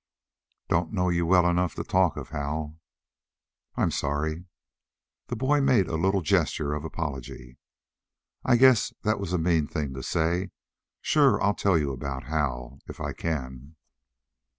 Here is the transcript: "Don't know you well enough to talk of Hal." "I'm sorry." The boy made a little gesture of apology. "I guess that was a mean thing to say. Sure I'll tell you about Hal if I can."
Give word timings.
"Don't 0.67 0.91
know 0.91 1.09
you 1.09 1.27
well 1.27 1.47
enough 1.47 1.75
to 1.75 1.83
talk 1.83 2.17
of 2.17 2.29
Hal." 2.29 2.79
"I'm 3.75 3.91
sorry." 3.91 4.45
The 5.27 5.35
boy 5.35 5.61
made 5.61 5.87
a 5.87 5.95
little 5.95 6.21
gesture 6.23 6.73
of 6.73 6.83
apology. 6.83 7.59
"I 8.43 8.55
guess 8.55 8.95
that 9.03 9.19
was 9.19 9.31
a 9.31 9.37
mean 9.37 9.67
thing 9.67 9.93
to 9.93 10.01
say. 10.01 10.49
Sure 11.03 11.39
I'll 11.39 11.53
tell 11.53 11.77
you 11.77 11.91
about 11.91 12.23
Hal 12.23 12.79
if 12.87 12.99
I 12.99 13.13
can." 13.13 13.75